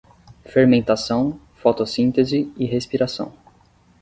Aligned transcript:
Fermentação, 0.43 1.39
fotossíntese 1.53 2.51
e 2.57 2.65
respiração 2.65 3.31